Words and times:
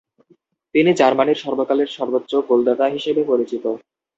তিনি 0.75 0.91
জার্মানীর 0.93 1.41
সর্বকালের 1.43 1.89
সর্বোচ্চ 1.97 2.31
গোলদাতা 2.49 2.85
হিসেবে 2.87 3.21
পরিচিত। 3.23 3.63